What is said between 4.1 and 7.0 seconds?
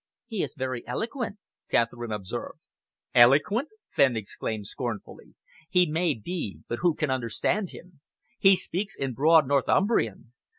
exclaimed scornfully. "He may be, but who